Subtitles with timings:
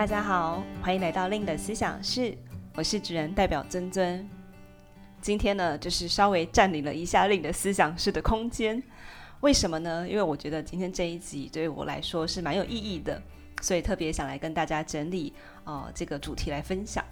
[0.00, 2.34] 大家好，欢迎来到令的思想室，
[2.74, 4.26] 我是主人代表尊尊。
[5.20, 8.82] 今天呢，就是稍微占领了一下令的思想室的空间。
[9.40, 10.08] 为什么呢？
[10.08, 13.22] 因为我觉得今天这一集对我来说是蛮有意义的，
[13.60, 15.34] 所以特别想来跟大家整理
[15.64, 17.04] 呃这个主题来分享。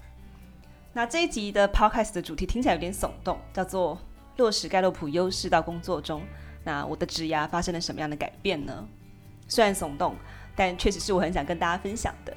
[0.94, 3.98] 那这一集的 Podcast 的主题听起来有点耸动，叫做
[4.38, 6.22] 落实盖洛普优势到工作中。
[6.64, 8.88] 那我的职涯发生了什么样的改变呢？
[9.46, 10.16] 虽然耸动，
[10.56, 12.34] 但确实是我很想跟大家分享的。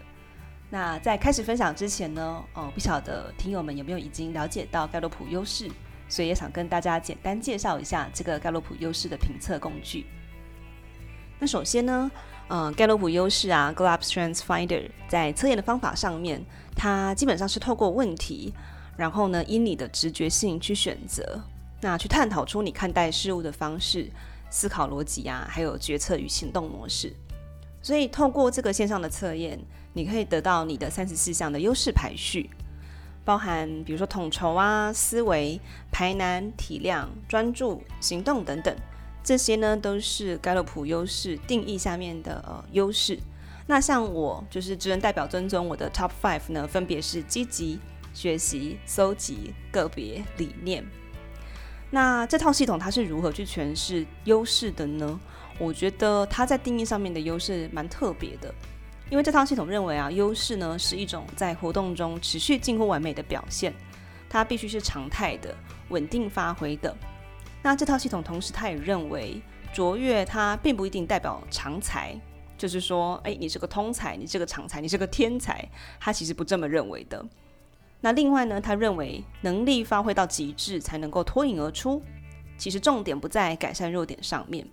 [0.74, 5.70] 那在开始分享之前呢，哦，不晓得听友们有没有已经了解到盖洛普优势，
[6.08, 10.06] 所以也想跟大家简单介绍一下这个盖洛普优势的评测工具。
[11.40, 12.10] 那首先呢，
[12.48, 16.42] 嗯、呃，盖洛普优势啊，Gallup Strengths Finder，在测验的方法上面，
[16.74, 18.54] 它基本上是透过问题，
[18.96, 21.42] 然后呢，因你的直觉性去选择，
[21.82, 24.10] 那去探讨出你看待事物的方式、
[24.50, 27.14] 思考逻辑啊，还有决策与行动模式。
[27.82, 29.60] 所以透过这个线上的测验，
[29.94, 32.50] 你可以得到你的三十四项的优势排序，
[33.26, 35.60] 包含比如说统筹啊、思维、
[35.92, 38.76] 排难、体谅、专注、行动等等，
[39.24, 43.20] 这些呢都是盖洛普优势定义下面的呃优势。
[43.68, 47.80] 那像我就是职能代表尊尊，我的 Top Five 呢分别是积极、
[48.14, 50.84] 学习、搜集、个别、理念。
[51.90, 55.20] 那这套系统它是如何去诠释优势的呢？
[55.60, 58.54] 我觉得它在定义上面的优势蛮特别的。
[59.12, 63.74] 因为这套系统认为啊，优势呢是一种在活动中持续近乎完美的表现，
[64.30, 65.54] 它必须是常态的、
[65.90, 66.96] 稳定发挥的。
[67.62, 69.42] 那这套系统同时，它也认为
[69.74, 72.18] 卓越它并不一定代表常才，
[72.58, 75.68] 就是说，哎，你是个通才，你是个常才，你是个天才，
[76.00, 77.24] 它其实不这么认为的。
[78.00, 82.02] 那另外呢，他认为能力发挥到极致才能够脱颖而出，
[82.58, 84.66] 其实重点不在改善弱点上面。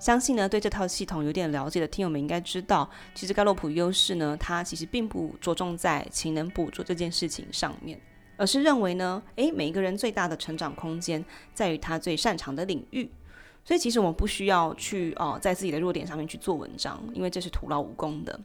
[0.00, 8.00] 相信呢，对这套系统有点了解的听友们应该知道，其实盖洛普优势呢，它其实并不着重在勤能补拙这件事情上面，
[8.38, 13.10] 而是认为呢，诶，每一个人最大的成长空间在于他最擅长的领域，
[13.62, 18.40] 所以其实我们不需要去哦，在自己的弱点上面去做文章，因为这是徒劳无功的。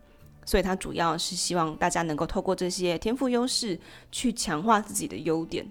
[0.48, 3.80] 所以它主要是希望大家能够透过这些天赋优势
[4.12, 5.66] 去强化自己的优点。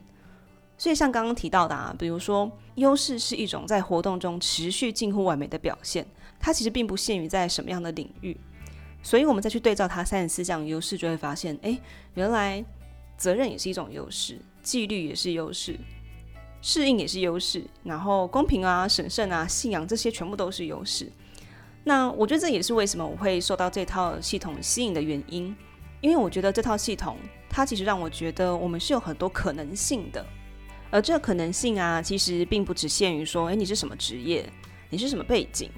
[0.77, 6.07] 所以像刚刚提到的啊，比如说优势是一种在活动中持续近乎完美的表现，
[6.41, 8.37] 它其实并不限于在什么样的领域。
[9.03, 11.79] 所以我们再去对照它三十四项优势，就会发现，哎，
[12.15, 12.65] 原来
[13.17, 15.79] 责任也是一种优势，纪律也是优势，
[16.61, 21.11] 适应也是优势，然后公平啊、审慎啊、信仰这些全部都是优势。
[21.85, 25.55] 那我觉得这也是为什么我会受到这套系统吸引的原因，
[26.01, 27.19] 因为我觉得这套系统
[27.49, 30.25] 它其实让我觉得我们是有很多可能性的。
[30.95, 34.49] 而这个可能性啊，其实并不只限于说，诶，你是什么职业，
[34.91, 35.69] 你是什么背景，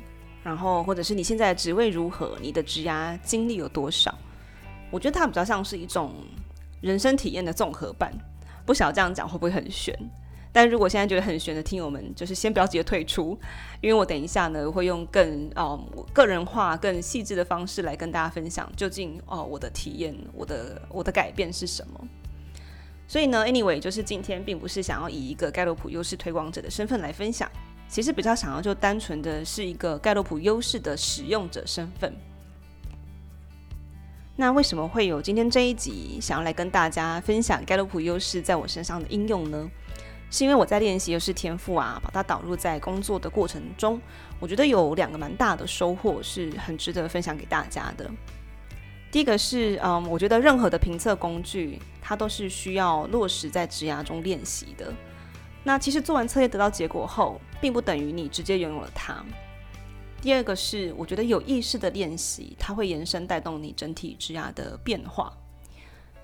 [0.43, 4.15] 然后或者是你现在的职位如何，你的职涯经历有多少。
[4.91, 6.12] 我觉得它比较像是一种
[6.82, 8.12] 人生体验的综合版。
[8.66, 9.99] 不晓得这样讲会不会很玄？
[10.53, 13.38] 但如果现在觉得很玄的听友们，就是先不要急着退出，
[13.81, 15.82] 因为我等一下呢会用更哦
[16.12, 22.06] 个人化、更细致的方式来跟大家分享，究竟哦我的体验、我的我的改变是什么。
[23.09, 27.50] 所以呢，anyway，就是今天并不是想要以一个盖洛普优势推广者的身份来分享，
[27.89, 32.12] 其实比较想要就单纯的是一个盖洛普优势的使用者身份。
[34.34, 39.71] 那为什么会有今天这一集想要来跟大家分享盖洛普优势在我身上的应用呢？
[40.28, 44.00] 是因为我在练习优势天赋啊，把它导入在工作的过程中，
[44.41, 48.11] 我觉得有两个蛮大的收获，是很值得分享给大家的。
[49.16, 54.93] 第一个是，嗯，我觉得任何的评测工具，它都是需要落实在职涯中练习的。
[55.65, 59.25] 那其实做完测验得到结果后，并不等于你直接拥有了它。
[60.21, 65.32] 第二个是，我觉得有意识的练习，它会延伸带动你整体职涯的变化。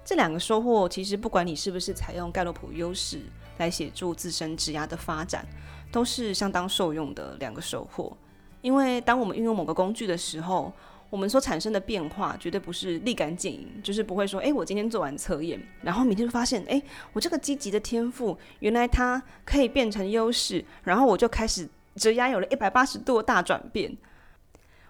[0.05, 3.23] 这两个收获，其实不管你是不是采用盖洛普优势
[3.57, 5.47] 来协助自身职涯的发展，
[5.91, 8.15] 都是相当受用的两个收获。
[8.61, 10.71] 因为当我们运用某个工具的时候，
[11.13, 16.83] 我们所产生的变化绝对不是立竿见影，就是不会说，诶，我今天做完测验，然后明天就发现，诶，
[17.13, 23.95] 我这个积极的天赋，原来它可以变成优势，然后我就开始职压有了一百八十度大转变。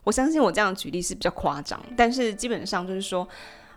[0.05, 3.29] 我相信我这样举例是比较夸张，但是基本上就是说，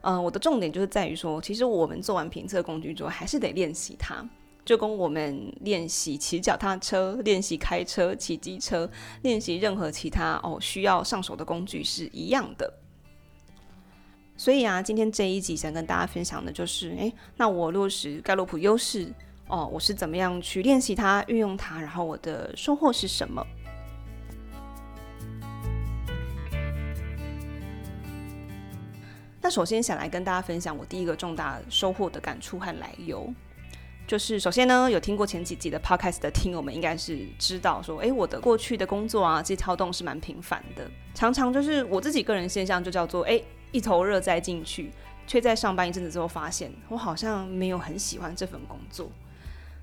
[0.01, 4.23] 嗯、我的重点就是在于说，其实我们做完评测工具之后，还是得练习它。
[4.65, 8.89] 就跟我们练习骑脚踏车、练习开车、骑机车、
[9.21, 12.73] 练习任何其他哦需要上手的工具是一样的。
[14.35, 19.13] 所以啊，今天这一集想跟大家分享的就是，诶，那我落实盖洛普优势
[19.47, 23.45] 哦，我是怎么样去练习它、运用它，然后我的收获是什么？
[29.41, 33.31] 那首先想来跟大家分享我第一个重大收获的感触和来由，
[34.07, 44.91] 就是首先呢，有听过前几集的 podcast 的听友们应该是知道说，诶，我的过去的工作啊，这些跳动是蛮频繁的，常常就是我自己个人现象就叫做，诶，一头热栽进去，
[45.25, 49.09] 却在上班一阵子之后发现，我好像没有很喜欢这份工作。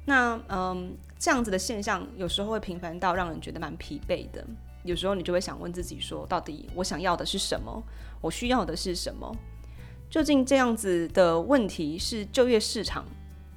[0.04, 4.44] 那嗯，这样子的现象有时候会频繁到让人觉得蛮疲惫的。
[4.84, 7.82] 有时候你就会想问自己说，到底我想要的是什么？
[8.20, 9.32] 我需要的是什么？
[10.10, 13.04] 究竟这样子的问题是就业市场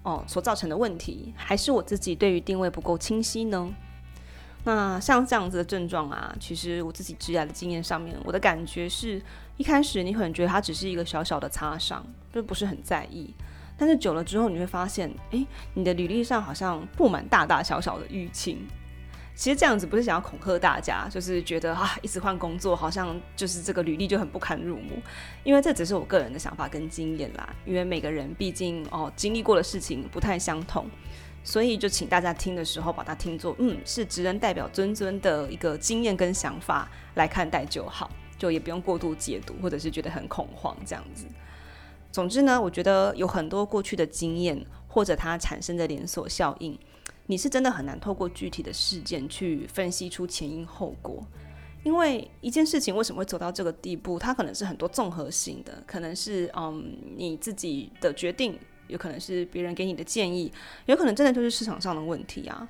[0.05, 3.73] 哦所造成的问题，还是我自己对于定位不够清晰呢？
[4.63, 9.21] 那像这样子的症状啊，其实我自己治疗的经验上面，我的感觉是
[9.57, 13.33] 一开始你可能觉得它只是一个小小的擦伤，就不是很在意。
[13.77, 18.65] 但是久了之后，你会发现，诶，你的履历上好像布满大大小小的淤青。
[19.35, 24.97] 其实这样子不是想要恐吓大家，就是觉得啊，一直换工作，好像就是这个履历就很不堪入目。
[25.43, 27.53] 因为这只是我个人的想法跟经验啦。
[27.65, 30.85] 因为每个人毕竟哦经历过的事情不太相同，
[31.43, 41.25] 所以就请大家听的时候把它听作嗯是职人代表尊尊的一个经验跟想法来看待就好，就也不用过度解读或者是觉得很恐慌这样子。
[42.09, 46.79] 总之呢，我觉得有很多过去的经验或者它产生的连锁效应，
[47.27, 51.25] 你是真的很难透过具体的事件去分析出前因后果。
[51.83, 58.57] 因为一件事情为什么会走到这个地步，它可能是很多综合性的，可能是嗯你自己的决定，
[58.87, 60.51] 有可能是别人给你的建议，
[60.87, 62.67] 有可能真的就是市场上的问题啊。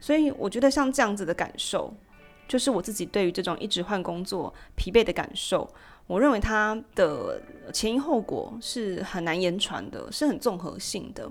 [0.00, 1.92] 所以我觉得像这样子的感受，
[2.48, 5.70] 就是我自己对于这种一直换工作疲惫的感受。
[6.06, 7.42] 我认为它的
[7.74, 11.30] 前因后果是很难言传的，是很综合性的。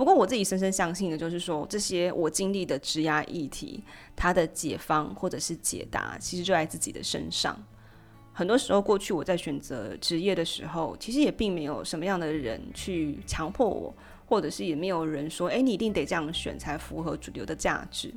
[0.00, 3.84] 不过我自己深深相信的就是说，这些我经历的职压议题，
[4.16, 7.54] 它的解方或者是解答，其实就在自己的身上。
[8.32, 13.94] 很多时候，过去我在选择职业的时候，其实也并没有什么样的人去强迫我，
[14.24, 18.10] 或者是也没有人说，诶，你一定得这样选才符合主流的价值。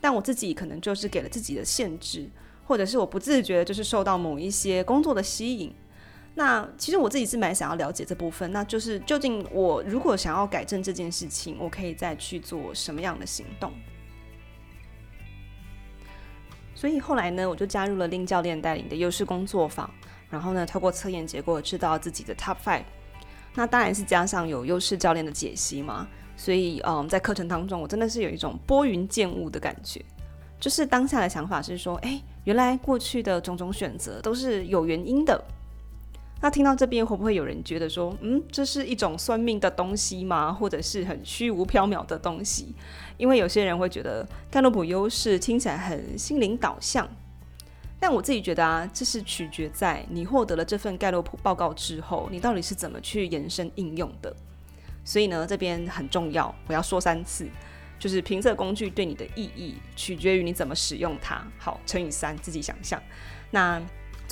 [0.00, 2.28] 但我自己可能就是给了自己的限制。
[2.64, 5.72] 或者是我不自觉就是受到某一些工作的吸引，
[6.34, 13.72] 那其实我自己是蛮想要了解这部分，那就是究竟我如果想要改正这件事情，我可以再去做什么样的行动？
[16.74, 19.88] 所以后来呢，我就加入了令教练带领的优势工作坊，
[20.30, 22.84] 然后呢，透过测验结果知道自己的 Top Five，
[23.54, 30.02] 那当然是加上有优势教练的解析嘛，所以嗯，在课程当中，我真的是有一种拨云见雾的感觉。
[30.58, 35.44] 就是当下的想法是说，诶，原来过去的种种选择都是有原因的。
[36.42, 40.52] 那听到这边会不会有人觉得说，嗯，这是一种算命的东西吗？
[40.52, 42.74] 或者是很虚无缥缈的东西？
[43.16, 47.08] 因为有些人会觉得盖洛普优势听起来很心灵导向，
[48.00, 54.34] 但我自己觉得啊，这是取决在你获得了这份盖洛普报告之后，你到底是怎么去延伸应用的。
[55.04, 57.48] 所以呢，这边很重要，我要说三次。
[58.00, 61.40] 就是评测工具对你的意义取决于你怎么使用它。
[61.56, 63.00] 好，乘以三，自己想象。
[63.52, 63.80] 那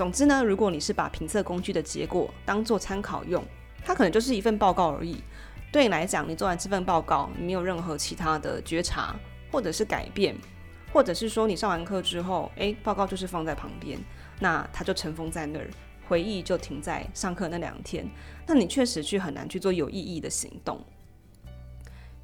[0.00, 3.44] 总之呢，如果你是把评测工具的结果当做参考用，
[3.84, 5.18] 它可能就是一份报告而已。
[5.70, 9.14] 对你来讲，你做完这份报告，你没有任何其他的觉察
[9.52, 10.34] 或者是改变，
[10.90, 14.00] 或者是说你上完课之后，诶，报告就是放在旁边，
[14.38, 15.68] 那它就尘封在那儿，
[16.08, 18.08] 回忆就停在上课那两天。
[18.46, 20.82] 那你确实去很难去做有意义的行动。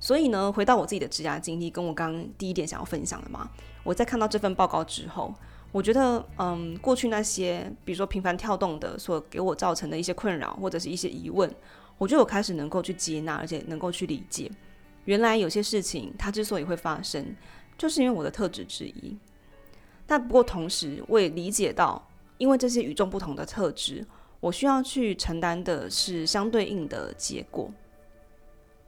[0.01, 3.51] 所以呢，回到我自己的职涯经历，跟我刚刚第一点想要分享的嘛，
[3.85, 5.35] 我在看到这份报告之后，
[5.77, 11.55] 我觉得，嗯，过去那些比如说频繁跳动的所给我造成的一些困扰或者是一些疑问，
[11.99, 14.51] 我觉得我开始能够去接纳，而且能够去理解，
[15.05, 17.37] 原来有些事情它之所以会发生，
[17.77, 19.19] 就是因为我的特质之一。
[20.07, 24.03] 但不过同时，我也理解到，因为这些与众不同的特质，
[24.41, 27.71] 我需要去承担的是相对应的结果。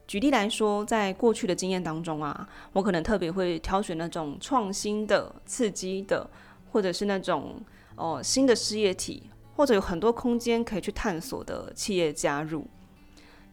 [0.07, 6.27] 举例来说，在过去的经验当中啊，我可能特别会挑选那种创新的、刺激的，
[6.71, 7.61] 或者是那种
[7.95, 12.65] 哦、新的事业体，或者有很多空间可以去探索的企业加入。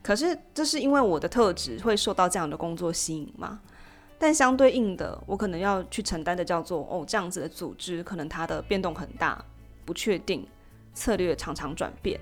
[0.02, 3.61] 可是，这是因为我的特质会受到这样的工作吸引吗？
[4.18, 9.44] 但相对应的，我可能要去承担的叫做哦，这样子的组织可能它的变动很大，
[9.85, 10.46] 不确定，
[10.94, 12.20] 策略常常转变。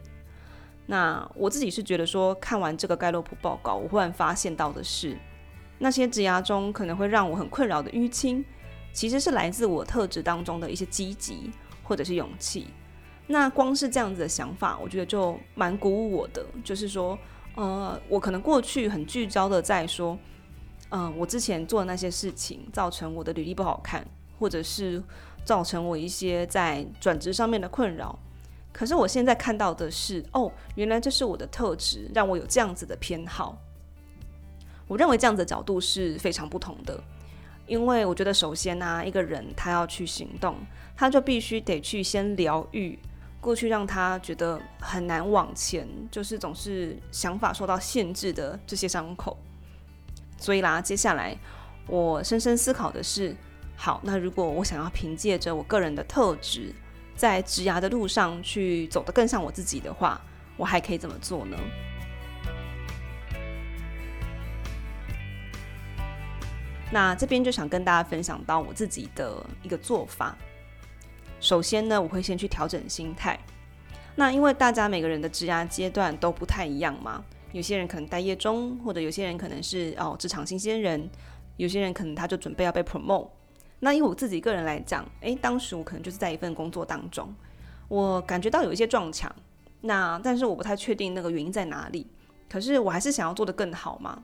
[0.87, 5.17] 那我自己是觉得说，看完这个盖洛普报告，我忽然发现到的是，
[5.79, 8.45] 那些职涯中可能会让我很困扰的淤青，
[8.95, 11.51] 其实是来自我特质当中的一些积极
[11.83, 12.69] 或者是勇气。
[13.27, 16.45] 那光是这样子的想法，我觉得就蛮鼓舞我的。
[16.63, 17.19] 就是说，
[17.57, 20.17] 呃，我可能过去很聚焦的在说，
[20.91, 24.07] 嗯、呃，我之前做的那些事情造成我的履历不好看，
[24.39, 25.03] 或者是
[25.43, 28.19] 造成我一些在转职上面的困扰。
[28.73, 33.57] 可是我现在看到的是，哦，原来这是我的特质，让我有这样子的偏好。
[34.87, 37.03] 我认为这样子的角度是非常不同的，
[37.67, 40.57] 因为我觉得首先呢、啊，一个人他要去行动，
[40.97, 42.99] 他就必须得去先疗愈
[43.41, 49.37] 过去让他觉得很难往前，就是总是想法受到限制的这些伤口。
[50.39, 51.37] 所以啦，接下来
[51.87, 53.37] 我深深思考的是，
[53.77, 56.75] 好，那如果我想要凭借着我个人的特质，
[57.17, 60.21] 在职涯的路上去走得更像我自己的话，
[60.57, 61.57] 我还可以怎么做呢？
[66.93, 70.37] 那这边就想跟大家分享到我自己的一个做法。
[71.41, 73.39] 首先呢，我会先去调整心态。
[74.17, 77.25] 那因为大家每个人的职涯阶段都不太一样嘛。
[77.53, 81.11] 有些人可能待业中，或者有些人可能是哦职场新鲜人，
[81.57, 83.29] 有些人可能他就准备要被 promote。
[83.81, 87.35] 那以我自己个人来讲，诶，当时我可能就是在一份工作当中，
[87.89, 89.33] 我感觉到有一些撞墙，
[89.83, 92.07] 那但是我不太确定那个原因在哪里。
[92.49, 94.23] 可是我还是想要做得更好嘛，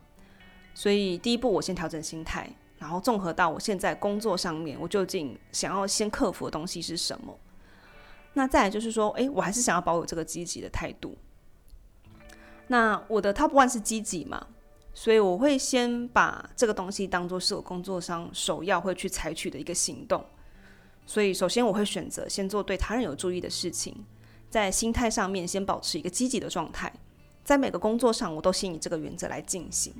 [0.74, 7.38] 所以第一步我先调整心态，然后综合到我现在工作上面，我究竟想要先克服的东西是什么？
[8.34, 11.16] 那再来就是说，诶，我还是想要保有这个积极的态度。
[12.68, 14.46] 那我的 top one 是积极嘛，
[14.94, 20.24] 所以我会先把这个东西当做是我工作上首要会去采取的一个行动。
[21.04, 23.92] 所以首先我会选择先做对他人有注意的事情，
[24.48, 26.92] 在心态上面先保持一个积极的状态，
[27.42, 29.92] 在每个工作上我都先以这个原则来进行。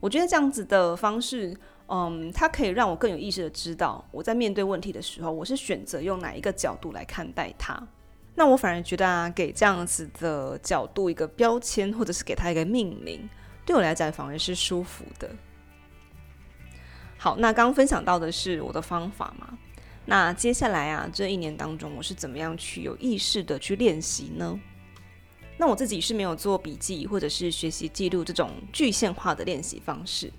[0.00, 7.80] 我觉得这样子的方式，嗯，它可以让我更有意识的知道我在面对问题的时候，我是选择用哪一个角度来看待它。
[8.34, 13.28] 那我反而觉得啊，给这样子的角度一个标签，或者是给他一个命名，
[13.66, 15.28] 对我来讲反而是舒服的。
[17.16, 19.58] 好，那刚刚分享到的是我的方法嘛。
[20.06, 24.58] 那接下来啊，这一年当中，我是怎么样去有意识的去练习呢？
[25.58, 30.32] 那我自己是没有做笔记或者是学习记录这种具象化的练习方式。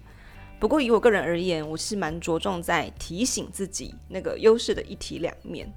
[0.60, 5.72] 不过以我个人而言，我是蛮着重在提醒自己那个优势的一体两面。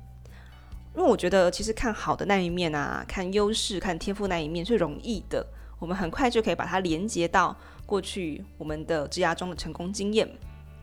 [0.95, 5.47] 因为我觉得，其实看好的那一面啊，看优势、看天赋那一面是容易的，
[5.79, 7.57] 我们很快就可以把它连接到
[7.87, 10.29] 过去我们的职涯中的成功经验，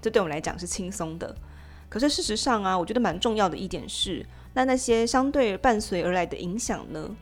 [0.01, 1.35] 这对我们来讲是轻松的。
[1.87, 7.15] 可是事实上啊，我觉得蛮重要的一点是，那那些相对伴随而来的影响呢，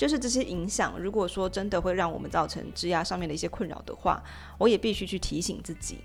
[0.00, 4.24] 就是这些影响，如果说真的会让我们造成枝桠上面的一些困扰的话，
[4.56, 5.98] 我也必须去提醒自己。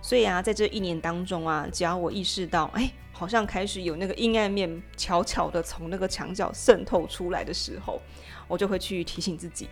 [0.00, 8.00] 所以啊，在这一年当中啊，只要我意识到，哎，好像开始有那个阴暗面悄悄的从那个墙角渗透出来的时候，
[8.48, 9.68] 我就会去提醒自己。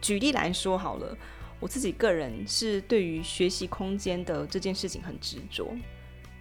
[0.00, 1.16] 举例来说好了，
[1.60, 5.72] 我自己个人是对于学习空间的这件事情很执着，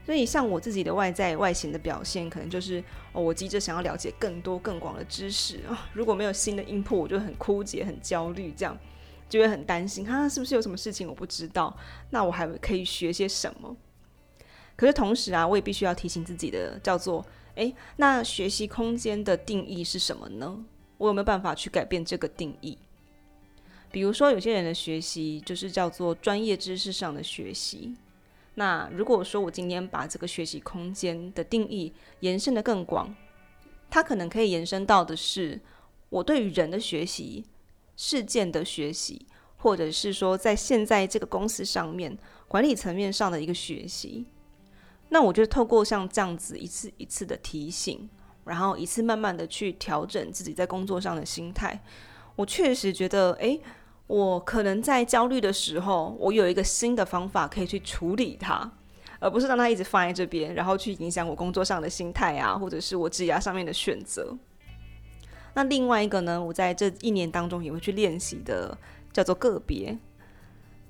[0.05, 8.77] 所以像我自己的外在外形的表现，可能就是哦，我急着想要了解更多更广的知识啊，哦，如果没有新的 input，我就很枯竭、很焦虑这样。
[9.29, 11.75] 就会很担心，哈，是不是有什么事情我不知道？
[12.11, 13.75] 那我还可以学些什么？
[14.75, 20.63] 可是同时啊，我也必须要提醒自己的，叫做，诶，那学习空间的定义是什么呢？
[20.99, 22.77] 我有没有办法去改变这个定义？
[23.91, 27.95] 比如说，有些人的学习就是叫做专业知识上的学习。
[28.55, 33.15] 那如果说我今天把这个学习空间的定义延伸得更广，
[33.89, 35.59] 它可能可以延伸到的是
[36.09, 37.45] 我对于人的学习。
[37.95, 42.17] 事件的学习，或者是说在现在这个公司上面
[42.47, 44.25] 管理层面上的一个学习，
[45.09, 48.09] 那我觉得透过像这样子一次一次的提醒，
[48.45, 51.83] 然后一次慢慢的去调整自己在工作上的心态，
[52.35, 53.61] 我确实觉得，诶，
[54.07, 58.69] 我可能在焦虑的时候，我有一个新的方法可以去处理它，
[59.19, 64.37] 而不是让它一直放在这边，然后去影响我工作上的心态啊，或者是我职涯上面的选择。
[65.55, 68.77] 那另外一个呢，我在这一年当中也会去练习的，
[69.13, 69.97] 叫做个别。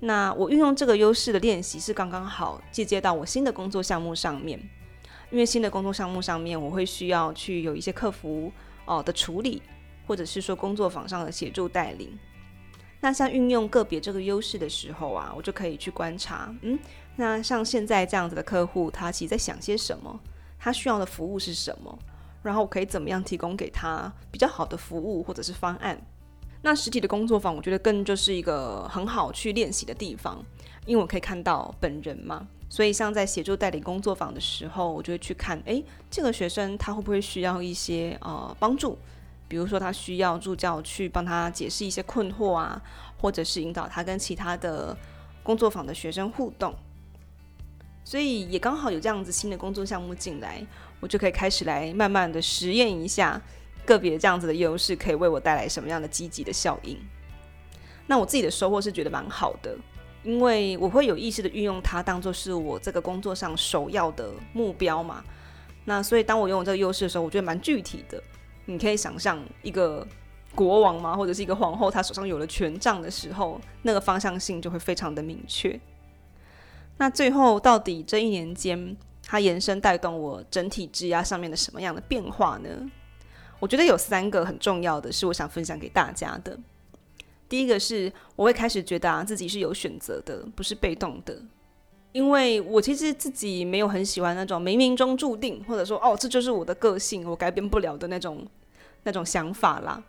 [0.00, 4.58] 那我运用这个优势的练习是刚刚好借接到我新的工作项目上面，
[5.30, 8.50] 因为新的工作项目上面我会需要去有一些客服
[8.86, 9.62] 哦的处理，
[10.06, 12.18] 或者是说工作坊上的协助带领。
[13.04, 16.78] 那像运用个别这个优势的时候啊，我就可以去观察，嗯，
[17.16, 20.18] 那像现在这样子的客户，他其实在想些什么？
[20.58, 21.98] 他需要的服务是什么？
[22.42, 26.00] 然后我可以怎么样提供给他比较好的服务或者是方案？
[26.62, 30.42] 那实体的工作坊，我觉得更就是一个很好去练习的地方，
[30.86, 32.48] 因为我可以看到本人嘛。
[32.70, 38.96] 所以像在协助代理工作坊的时候，我就会去看，诶，这个学生他会不会需要一些呃帮助？
[39.54, 42.82] 比如说他需要助教去帮他解释一些困惑啊，
[43.20, 44.96] 或者是引导他跟其他的
[45.44, 46.74] 工作坊的学生互动。
[48.02, 50.60] 所以也刚好有这样子新的工作项目进来，
[50.98, 53.40] 我就可以开始来慢慢的实验一下
[53.86, 56.98] 个别这样子的优势可以为我带来什么样的积极的效应。
[58.08, 59.78] 那我自己的收获是觉得蛮好的，
[60.24, 65.22] 因为我会有意识的运用它当做是我这个工作上首要的目标嘛。
[65.84, 68.20] 那所以当我拥有这个优势的时候，我觉得蛮具体的。
[68.66, 70.06] 你可以想象一个
[70.54, 75.78] 国王嘛，或者是一个皇后，她手上有了权杖的时候，那个方向性就会非常的明确。
[76.96, 82.68] 那最后到底这一年间，它延伸带动我整体质押上面的什么样的变化呢？
[83.60, 86.58] 我觉得有三个很重要的是我想分享给大家的。
[87.48, 91.40] 第一个是我会开始觉得，自己是有选择的，不是被动的。
[92.14, 98.46] 因为我其实自己没有很喜欢那种冥冥中注定，或者说哦，这就是我的个性，我改变不了的那种
[99.02, 100.00] 那种想法啦。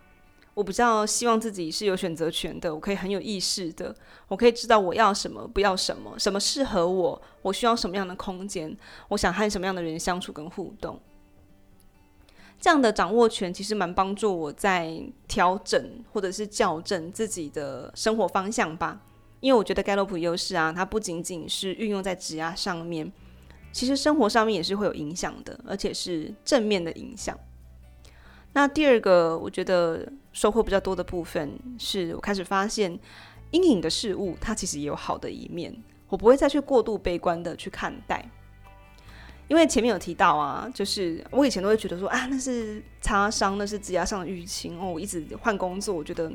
[0.54, 3.92] 我比较希望自己是有选择权的，我可以很有意识的，
[4.28, 8.76] 我可以知道我要什么，不要什么，什么适合我，我需要什么样的空间，
[9.08, 11.00] 我想和什么样的人相处跟互动。
[12.60, 19.00] 这样的掌握权其实蛮帮助我在调整或者是校正自己的生活方向吧。
[19.46, 23.12] 因为我觉得盖洛普优势啊，它不仅仅是运用在职涯上面，
[23.70, 27.38] 其实生活上面也是会有影响的，而且是正面的影响。
[28.54, 32.98] 那第二个我觉得收获比较多的部分，是我开始发现
[33.52, 35.72] 阴影的事物，它其实也有好的一面，
[36.08, 38.28] 我不会再去过度悲观的去看待。
[39.46, 44.90] 因为前面有提到啊，就是我以前都会觉得说啊，那是擦伤，那是职涯上的淤青哦。
[44.90, 46.32] 我一直换工作，我觉得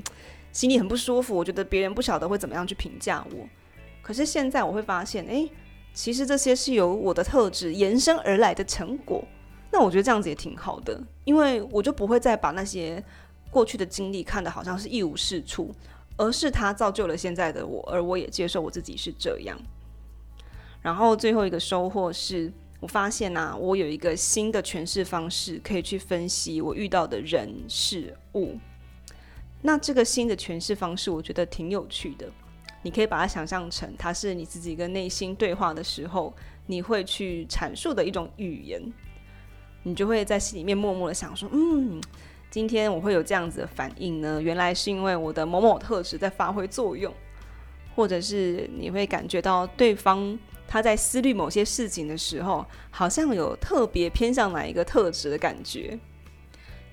[0.52, 1.36] 心里很不舒服。
[1.36, 3.48] 我觉得别人不晓得会怎么样去评价我。
[4.02, 5.48] 可是现在我会发现，哎，
[5.94, 9.24] 其实这些是由我的特质延伸而来的成果。
[9.72, 13.04] 那我觉得这样子也挺好的，因为我就不会再把那些
[13.50, 15.74] 过去的经历看得好像是一无是处，
[16.18, 19.58] 而是它造就了现在的我，而我也接受我自己是这样。
[20.82, 22.52] 然后最后一个收获是。
[22.82, 28.58] 我发现呐、啊，我有一个新的诠释方式，可以去分析我遇到的人事物。
[29.62, 32.30] 那这个新的诠释方式，我觉得挺有趣的。
[32.82, 36.34] 你可以把它想象成，它是你自己跟内心对话的时候，
[36.66, 38.82] 你会去阐述的一种语言。
[39.84, 42.02] 你就会在心里面默默的想说：“嗯，
[42.50, 47.14] 今天我会有这样子的反应呢，原来是因为我的某某特质在发挥作用。”
[47.94, 50.38] 或者是你会感觉到对方。
[50.68, 56.00] 他在思虑某些事情的时候，好像有特别偏向哪一个特质的感觉。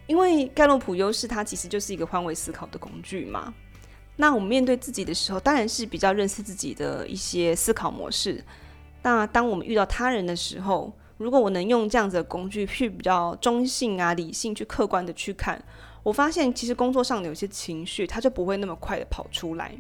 [0.09, 3.55] 因为盖洛普优势，它其实就是一个换位思考的工具嘛。
[4.17, 8.43] 那我们面对自己的时候，当然是比较认识自己的一些思考模式。
[9.03, 15.63] 那当我们遇到他人的时候，如果我能用这样子的工具去比较中性啊、理性去客观的去看，
[16.03, 19.77] 我发现其实工作上的有些情绪，它就不会那么快的跑出来。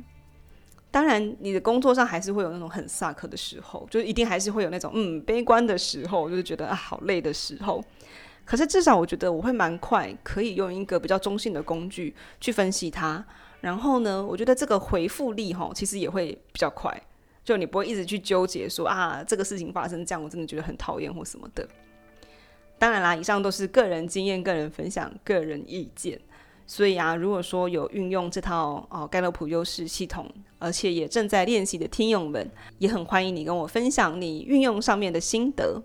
[0.90, 7.82] 当然，你的工作上还是会有那种很 suck 的时候，就一定还是会有那种嗯悲观的时候，就是觉得啊好累的时候。
[8.48, 13.22] 可是至少我觉得我会蛮快，可以用一个比较中性的工具去分析它。
[13.60, 16.98] 然后呢，我觉得这个回复力哈，其实也会比较快。
[17.44, 21.68] 就你不会一直去纠结说啊这个事情发生这样，我真的觉得很讨厌或什么的。
[22.78, 26.18] 当然啦，以上都是个人经验、个人分享、个人意见。
[26.66, 30.26] 所以啊，如果说有运用这套哦盖洛普优势系统，
[30.58, 35.82] 而且也正在练习的听友们，也很欢迎你跟我分享你运用上面的心得。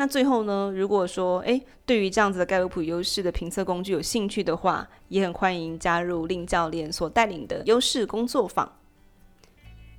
[0.00, 8.78] 那最后呢，如果说诶对于这样子的盖洛普优势的评测工具有兴趣的话，也很欢迎加入令教练所带领的优势工作坊。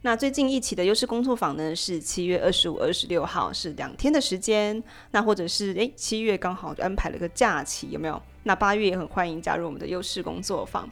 [0.02, 4.84] 那最近一期的优势工作坊呢，是七月二十五、二十六号，是两天的时间。
[5.12, 8.20] 那或者是诶七月刚好就安排了个假期，有没有？
[8.42, 10.90] 那八月也很欢迎加入我们的优势工作坊。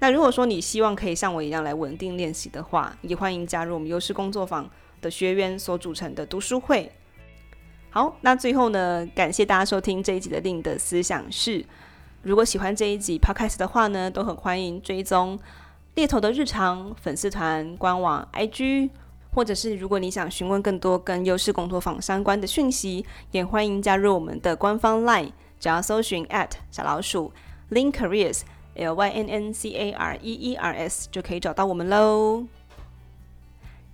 [0.00, 4.68] 那如果说你希望可以像我一样来稳定练习的话，也欢迎加入我们优势工作坊
[5.00, 6.92] 的学员所组成的读书会。
[7.94, 11.62] 好，那最后呢，感谢大家收听这一集的令的思想室。
[12.22, 15.38] 如果喜欢这一集 Podcast 的话呢，都很欢迎追踪
[15.94, 18.88] 猎头的日常粉丝团、官网、IG，
[19.34, 25.32] 或者是如果你想询问更多跟优势工作坊相关的讯息，也欢迎加入我们的官方 LINE。
[25.60, 27.30] 只要搜寻 at 小老鼠
[27.72, 28.40] Link Careers
[28.74, 32.46] L Y N N C A R E E R S 就可以找到我们喽。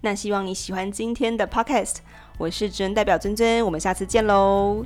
[0.01, 1.97] 那希望你喜欢今天的 podcast，
[2.39, 4.85] 我是真人代表尊尊，我们下次见喽。